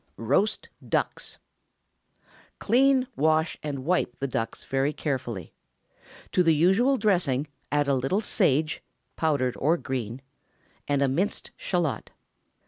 ROAST 0.17 0.67
DUCKS. 0.89 1.37
Clean, 2.57 3.07
wash, 3.15 3.55
and 3.61 3.85
wipe 3.85 4.17
the 4.17 4.27
ducks 4.27 4.63
very 4.63 4.91
carefully. 4.93 5.53
To 6.31 6.41
the 6.41 6.55
usual 6.55 6.97
dressing 6.97 7.45
add 7.71 7.87
a 7.87 7.93
little 7.93 8.19
sage 8.19 8.81
(powdered 9.15 9.55
or 9.59 9.77
green), 9.77 10.23
and 10.87 11.03
a 11.03 11.07
minced 11.07 11.51
shallot. 11.55 12.09